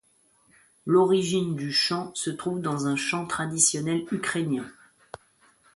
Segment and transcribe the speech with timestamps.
[0.87, 4.65] L'origine du chant se trouve dans un chant traditionnel ukrainien.